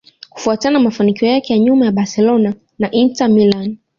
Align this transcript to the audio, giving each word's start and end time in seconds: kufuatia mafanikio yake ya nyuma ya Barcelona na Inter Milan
kufuatia 0.29 0.71
mafanikio 0.79 1.27
yake 1.27 1.53
ya 1.53 1.59
nyuma 1.59 1.85
ya 1.85 1.91
Barcelona 1.91 2.53
na 2.79 2.91
Inter 2.91 3.29
Milan 3.29 3.77